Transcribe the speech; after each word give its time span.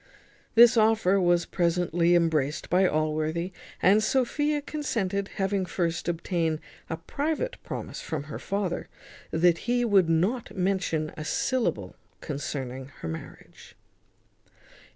This 0.55 0.77
offer 0.77 1.21
was 1.21 1.45
presently 1.45 2.15
embraced 2.15 2.71
by 2.71 2.87
Allworthy, 2.87 3.51
and 3.83 4.01
Sophia 4.01 4.59
consented, 4.63 5.27
having 5.35 5.63
first 5.63 6.09
obtained 6.09 6.59
a 6.89 6.97
private 6.97 7.57
promise 7.61 8.01
from 8.01 8.23
her 8.23 8.39
father 8.39 8.87
that 9.29 9.69
he 9.69 9.85
would 9.85 10.09
not 10.09 10.57
mention 10.57 11.13
a 11.15 11.23
syllable 11.23 11.95
concerning 12.19 12.87
her 13.01 13.07
marriage. 13.07 13.75